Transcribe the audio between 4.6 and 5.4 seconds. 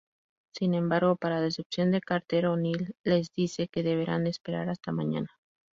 hasta mañana.